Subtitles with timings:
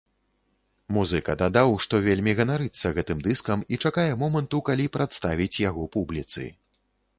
[0.95, 6.51] Музыка дадаў, што вельмі ганарыцца гэтым дыскам і чакае моманту, калі прадставіць яго публіцы.